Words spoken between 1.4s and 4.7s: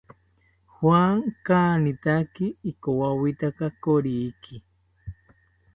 kanitaki ikowawita koriki